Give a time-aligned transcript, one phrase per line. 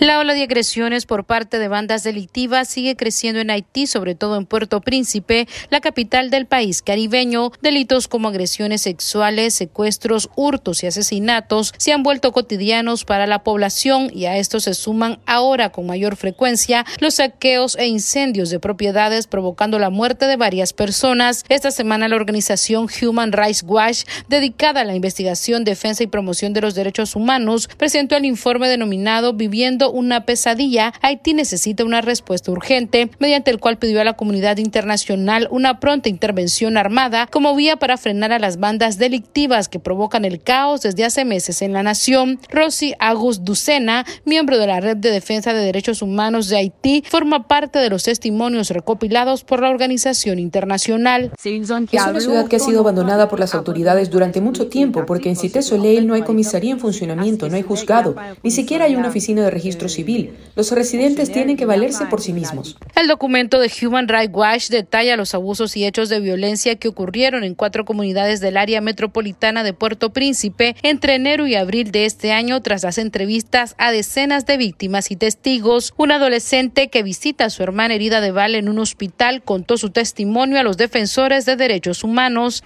[0.00, 4.36] La ola de agresiones por parte de bandas delictivas sigue creciendo en Haití, sobre todo
[4.36, 7.52] en Puerto Príncipe, la capital del país caribeño.
[7.62, 14.10] Delitos como agresiones sexuales, secuestros, hurtos y asesinatos se han vuelto cotidianos para la población
[14.12, 19.28] y a esto se suman ahora con mayor frecuencia los saqueos e incendios de propiedades
[19.28, 21.44] provocando la muerte de varias personas.
[21.48, 26.62] Esta semana la organización Human Rights Watch, dedicada a la investigación, defensa y promoción de
[26.62, 33.10] los derechos humanos, presentó el informe denominado Viviendo una pesadilla, Haití necesita una respuesta urgente,
[33.18, 37.96] mediante el cual pidió a la comunidad internacional una pronta intervención armada como vía para
[37.96, 42.38] frenar a las bandas delictivas que provocan el caos desde hace meses en la nación.
[42.50, 47.46] Rosy Agus Ducena, miembro de la Red de Defensa de Derechos Humanos de Haití, forma
[47.48, 51.32] parte de los testimonios recopilados por la organización internacional.
[51.42, 55.36] Es una ciudad que ha sido abandonada por las autoridades durante mucho tiempo porque en
[55.36, 59.42] Cité Soleil no hay comisaría en funcionamiento, no hay juzgado, ni siquiera hay una oficina
[59.42, 60.34] de registro civil.
[60.56, 62.76] Los residentes tienen que valerse por sí mismos.
[62.94, 67.42] El documento de Human Rights Watch detalla los abusos y hechos de violencia que ocurrieron
[67.44, 72.32] en cuatro comunidades del área metropolitana de Puerto Príncipe entre enero y abril de este
[72.32, 75.92] año tras las entrevistas a decenas de víctimas y testigos.
[75.96, 79.90] Un adolescente que visita a su hermana herida de bala en un hospital contó su
[79.90, 82.62] testimonio a los defensores de derechos humanos.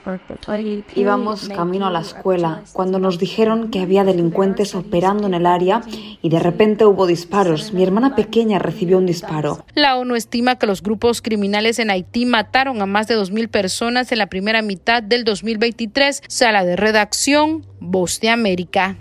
[0.94, 5.82] Íbamos camino a la escuela cuando nos dijeron que había delincuentes operando en el área
[6.22, 7.72] y de repente hubo disparos.
[7.72, 9.64] Mi hermana pequeña recibió un disparo.
[9.74, 14.10] La ONU estima que los grupos criminales en Haití mataron a más de 2.000 personas
[14.12, 16.22] en la primera mitad del 2023.
[16.26, 18.96] Sala de redacción, Voz de América.